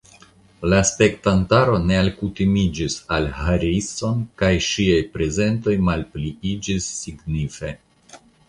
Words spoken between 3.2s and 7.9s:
Harrison kaj ŝiaj prezentoj malpliiĝis signife.